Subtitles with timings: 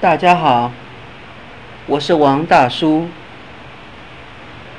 [0.00, 0.72] 大家好，
[1.86, 3.06] 我是王大叔。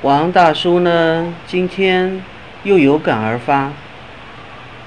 [0.02, 2.24] 王大叔呢，今天
[2.64, 3.72] 又有感而发。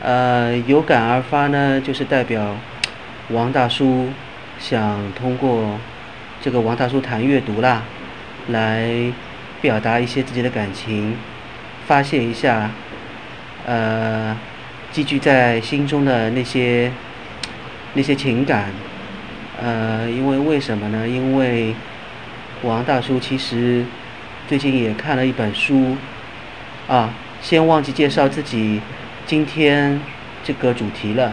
[0.02, 2.56] 呃，有感而发呢，就是代表
[3.28, 4.08] 王大叔
[4.58, 5.78] 想通过
[6.42, 7.84] 这个王大叔谈阅读啦，
[8.48, 9.12] 来
[9.60, 11.16] 表达一些自己的感情，
[11.86, 12.72] 发泄一下，
[13.66, 14.36] 呃，
[14.90, 16.90] 积聚在心中的那些
[17.92, 18.70] 那些情感。
[19.60, 21.06] 呃，因为为什么呢？
[21.08, 21.74] 因为
[22.62, 23.84] 王大叔其实
[24.48, 25.96] 最近也看了一本书，
[26.88, 28.80] 啊，先忘记介绍自己
[29.26, 30.00] 今天
[30.42, 31.32] 这个主题了。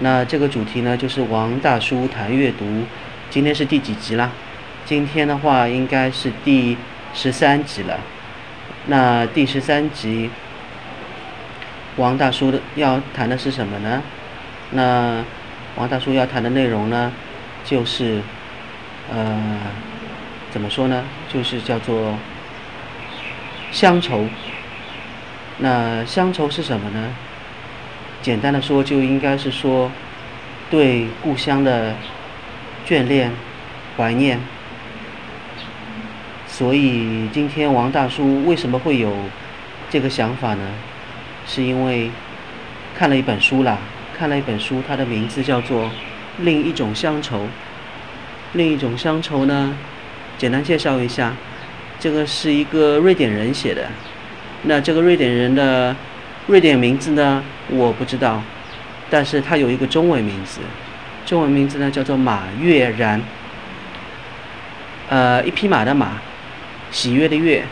[0.00, 2.84] 那这个主题呢，就是王大叔谈阅读。
[3.30, 4.30] 今天是第几集啦？
[4.84, 6.76] 今天的话应该是第
[7.14, 8.00] 十三集了。
[8.86, 10.30] 那第十三集，
[11.96, 14.02] 王大叔的要谈的是什么呢？
[14.72, 15.22] 那
[15.76, 17.12] 王大叔要谈的内容呢？
[17.64, 18.20] 就是，
[19.12, 19.38] 呃，
[20.50, 21.04] 怎么说呢？
[21.32, 22.16] 就是叫做
[23.70, 24.26] 乡愁。
[25.58, 27.14] 那乡愁是什么呢？
[28.22, 29.90] 简单的说，就应该是说
[30.70, 31.94] 对故乡的
[32.86, 33.32] 眷恋、
[33.96, 34.40] 怀念。
[36.48, 39.14] 所以今天王大叔为什么会有
[39.88, 40.72] 这个想法呢？
[41.46, 42.10] 是因为
[42.96, 43.78] 看了一本书啦，
[44.16, 45.90] 看了一本书，它的名字叫做。
[46.38, 47.46] 另一种乡愁，
[48.54, 49.76] 另一种乡愁呢？
[50.38, 51.34] 简单介绍一下，
[51.98, 53.88] 这个是一个瑞典人写的。
[54.62, 55.94] 那这个瑞典人的
[56.46, 58.42] 瑞典名字呢，我不知道，
[59.10, 60.60] 但是他有一个中文名字，
[61.26, 63.20] 中文名字呢叫做马悦然。
[65.08, 66.12] 呃，一匹马的马，
[66.90, 67.64] 喜悦的悦，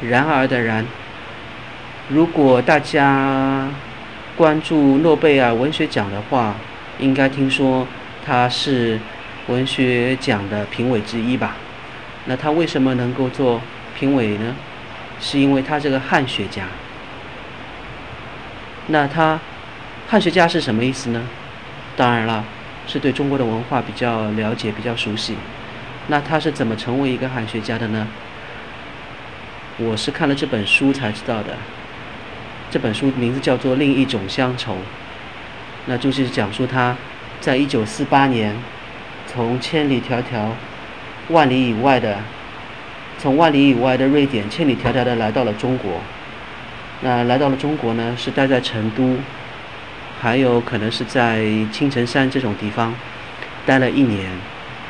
[0.00, 0.84] 然而的然。
[2.08, 3.68] 如果大家
[4.36, 6.56] 关注诺贝尔文学奖的话，
[7.00, 7.86] 应该听说。
[8.22, 9.00] 他是
[9.48, 11.56] 文学奖的评委之一吧？
[12.26, 13.62] 那他为什么能够做
[13.98, 14.54] 评委呢？
[15.18, 16.64] 是因为他这个汉学家。
[18.88, 19.40] 那他
[20.06, 21.22] 汉学家是什么意思呢？
[21.96, 22.44] 当然了，
[22.86, 25.34] 是对中国的文化比较了解、比较熟悉。
[26.08, 28.06] 那他是怎么成为一个汉学家的呢？
[29.78, 31.56] 我是看了这本书才知道的。
[32.70, 34.74] 这本书名字叫做《另一种乡愁》，
[35.86, 36.96] 那就是讲述他。
[37.40, 38.54] 在一九四八年，
[39.26, 40.50] 从千里迢迢、
[41.28, 42.18] 万里以外的，
[43.18, 46.00] 从万里以外的瑞典千里迢迢的来到了中国。
[47.00, 49.16] 那来到了中国呢，是待在成都，
[50.20, 52.94] 还有可能是在青城山这种地方
[53.64, 54.30] 待了一年。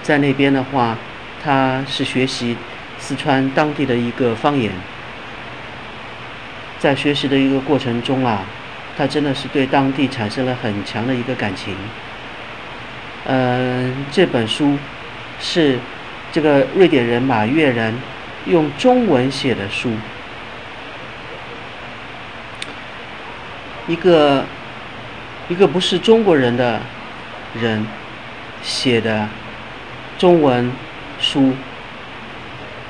[0.02, 0.98] 在那边的话，
[1.40, 2.56] 他是学习
[2.98, 4.72] 四川当地的一个方言。
[6.80, 8.42] 在学习的一个过程中啊，
[9.00, 11.74] 他真的是对当地产生了很强的一个感情。
[13.24, 14.76] 嗯，这本书
[15.40, 15.78] 是
[16.30, 17.94] 这个瑞典人马悦然
[18.44, 19.90] 用中文写的书，
[23.88, 24.44] 一个
[25.48, 26.78] 一个不是中国人的
[27.58, 27.86] 人
[28.62, 29.26] 写的
[30.18, 30.70] 中文
[31.18, 31.54] 书，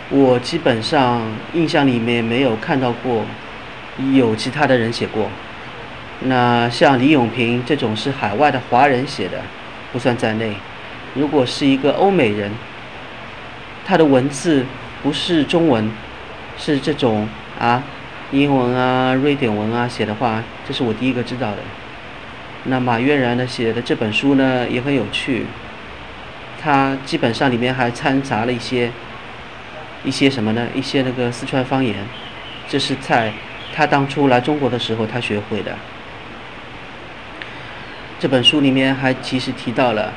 [0.09, 1.23] 我基本上
[1.53, 3.25] 印象里面没有看到过
[4.13, 5.31] 有其他的人写过。
[6.21, 9.41] 那像李永平这种是海外的华人写的。
[9.93, 10.55] 不算在内。
[11.15, 12.53] 如果是一个欧美人，
[13.85, 14.65] 他的文字
[15.03, 15.91] 不是中文，
[16.57, 17.29] 是这种
[17.59, 17.83] 啊
[18.31, 21.57] 英文啊、瑞典文啊写的话，这是我第一个知道的。
[22.67, 25.45] 那马悦然呢写的这本书呢也很有趣，
[26.63, 28.93] 他基本上里面还掺杂了一些
[30.05, 30.69] 一些什么呢？
[30.73, 31.97] 一些那个四川方言，
[32.69, 33.33] 这是在
[33.75, 35.77] 他当初来中国的时候他学会的。
[38.21, 40.13] 这本书里面还其实提到了，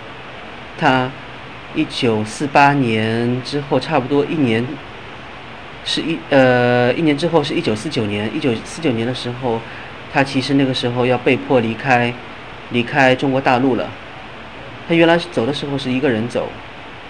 [0.77, 1.09] 他
[1.73, 4.67] 一九四八年之后，差不多一年，
[5.85, 9.61] 是一呃一年之后是一九四九年，一九四九年的时候，
[10.11, 12.13] 他其实那个时候要被迫离开，
[12.71, 13.89] 离开中国大陆了。
[14.85, 16.49] 他原来是走的时候是一个人走，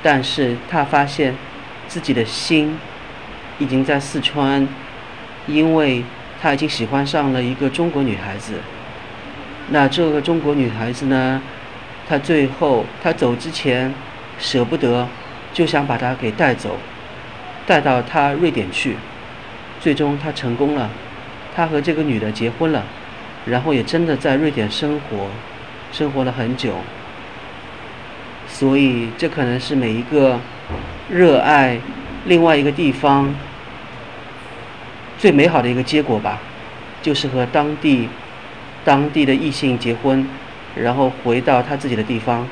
[0.03, 1.35] 但是他发现
[1.87, 2.77] 自己的心
[3.57, 4.67] 已经在四川，
[5.47, 6.03] 因为
[6.39, 8.59] 他已经喜欢上了一个中国女孩子。
[9.69, 11.41] 那这个中国女孩子呢？
[12.07, 13.93] 她最后她走之前
[14.37, 15.07] 舍不得，
[15.53, 16.77] 就想把她给带走，
[17.65, 18.97] 带到她瑞典去。
[19.79, 20.89] 最终她成功了，
[21.55, 22.83] 她和这个女的结婚了，
[23.45, 25.27] 然后也真的在瑞典生活，
[25.93, 26.75] 生活了很久。
[28.49, 30.39] 所以这可能是每一个
[31.09, 31.79] 热爱
[32.25, 33.33] 另外一个地方
[35.17, 36.39] 最美好的一个结果吧，
[37.01, 38.09] 就是和当地。
[38.83, 40.27] 当地的异性结婚，
[40.75, 42.47] 然后回到他自己的地方，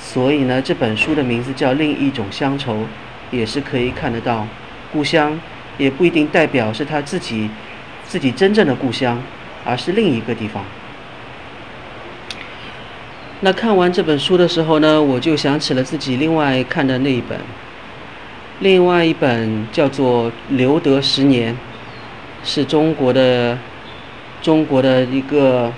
[0.00, 2.74] 所以呢，这本书的名字叫《另一种乡愁》，
[3.30, 4.46] 也是可以看得到，
[4.92, 5.40] 故乡
[5.78, 7.50] 也不一定代表是他自己
[8.04, 9.20] 自己真正的故乡，
[9.64, 10.64] 而是另一个地方。
[13.40, 17.36] 那看完这本书的时候呢，我就想起了自己另外看的那一本，
[18.60, 21.52] 另外一本叫做《留德十年》，
[22.44, 23.58] 是中国的
[24.42, 25.72] 中国的一个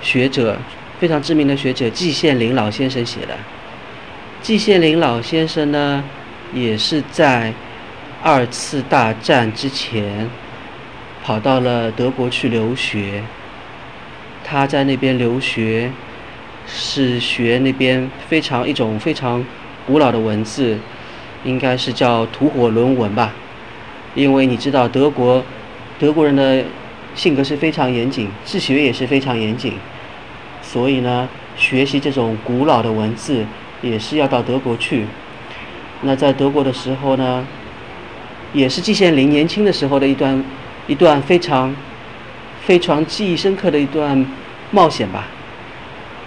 [0.00, 0.56] 学者。
[0.98, 3.36] 非常知名的学者季羡林老先生写的。
[4.40, 6.02] 季羡林老先生呢，
[6.54, 7.52] 也是在
[8.22, 10.26] 二次大战之前
[11.22, 13.22] 跑到了德国去留学。
[14.42, 15.90] 他在那边留学，
[16.66, 19.44] 是学那边非常一种非常
[19.86, 20.78] 古老的文字，
[21.44, 23.34] 应该是叫吐火伦文吧。
[24.14, 25.44] 因为你知道德国
[25.98, 26.64] 德国人的
[27.16, 29.72] 性格是非常严谨，治学也是非常严谨。
[30.62, 33.44] 所以呢，学习这种古老的文字
[33.82, 35.06] 也是要到德国去。
[36.02, 37.46] 那在德国的时候呢，
[38.52, 40.44] 也是季羡林年轻的时候的一段
[40.86, 41.74] 一段非常
[42.60, 44.26] 非常记忆深刻的一段
[44.70, 45.26] 冒险吧。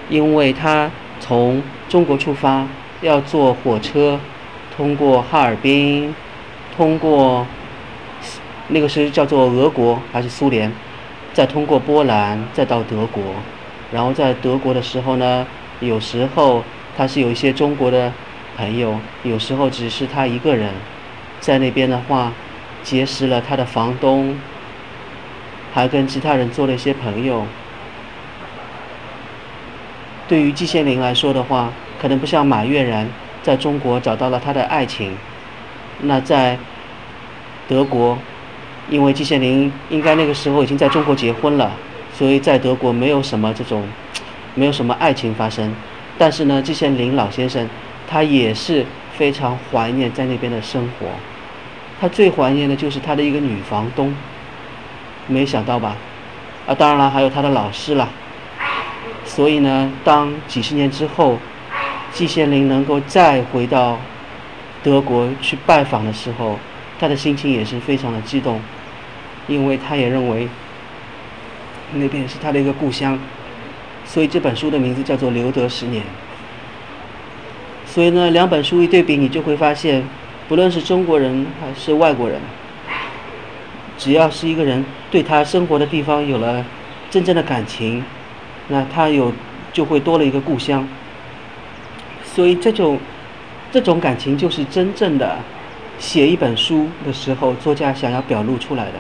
[0.10, 0.90] 因为他
[1.20, 2.68] 从中国出发，
[3.02, 4.20] 要坐火车
[4.76, 6.16] 通过哈尔滨，
[6.76, 7.46] 通过
[8.70, 10.72] 那个是叫做俄国还是苏联，
[11.34, 13.22] 再通过波兰，再到德国。
[13.92, 15.46] 然后在德国的时候呢，
[15.80, 16.64] 有时候
[16.96, 18.12] 他是有一些中国的
[18.56, 20.74] 朋友，有时候只是他一个人，
[21.40, 22.32] 在那边的话，
[22.84, 24.38] 结识了他的房东，
[25.74, 27.46] 还跟其他人做了一些朋友。
[30.28, 33.10] 对于季羡林来说的话，可能不像马悦然
[33.42, 35.18] 在中国找到了他的爱情，
[36.02, 36.60] 那在
[37.68, 38.20] 德国，
[38.90, 41.72] 因为季羡林应该那个时候已经在中国结婚了。
[42.12, 43.88] 所以在德国没有什么这种，
[44.54, 45.74] 没有什么爱情发生，
[46.18, 47.66] 但是呢，季羡林老先生
[48.10, 51.08] 他也是非常怀念在那边的生活，
[52.02, 54.14] 他最怀念的就是他的一个女房东，
[55.28, 55.96] 没想到吧？
[56.68, 58.10] 啊，当然了，还有他的老师了。
[59.24, 61.38] 所以呢，当几十年之后，
[62.12, 63.98] 季羡林能够再回到
[64.84, 66.60] 德国去拜访的时候，
[67.00, 68.60] 他的心情也是非常的激动，
[69.50, 70.48] 因为他也认为。
[71.92, 73.18] 那边是他的一个故乡，
[74.06, 76.04] 所以这本书的名字叫做《留德十年》。
[77.84, 80.08] 所以呢，两本书一对比，你就会发现，
[80.48, 82.40] 不论是中国人还是外国人，
[83.98, 86.64] 只要是一个人对他生活的地方有了
[87.10, 88.04] 真正的感情，
[88.68, 89.34] 那他有
[89.74, 90.88] 就会多了一个故乡。
[92.24, 93.00] 所以这种
[93.72, 95.40] 这种感情就是真正的
[95.98, 99.00] 写一本书的时候，作家想要表露出来的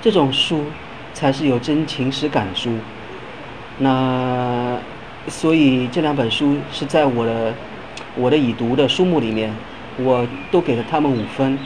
[0.00, 0.64] 这种书。
[1.12, 2.70] 才是有真情实感的书，
[3.78, 4.78] 那
[5.26, 7.52] 所以这两本书是在我的
[8.14, 9.52] 我的已读的书目里面，
[9.98, 11.58] 我都给了他们五分。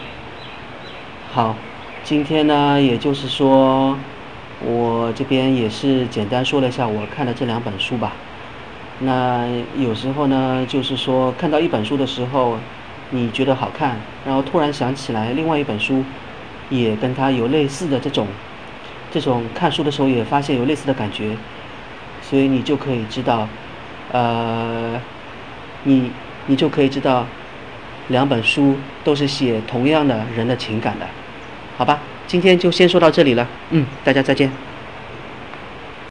[1.30, 1.54] 好，
[2.02, 3.96] 今天呢，也就是说，
[4.64, 8.12] 我这边也是简单说了一下我看的这两本书吧。
[9.00, 9.46] 那
[9.76, 12.56] 有时候呢，就是说看到一本书的时候，
[13.10, 16.02] 你觉得好看，然后突然想起来另外一本书，
[16.82, 18.26] 也跟他有类似的这种。
[19.12, 21.36] 这种看书的时候也发现有类似的感觉，
[22.20, 23.48] 所以你就可以知道，
[24.10, 25.00] 呃，
[25.84, 26.10] 你
[26.46, 27.24] 你就可以知道，
[28.08, 31.06] 两本书都是写同样的人的情感的，
[31.78, 32.00] 好吧？
[32.26, 34.50] 今天就先说到这里了，嗯，大家再见。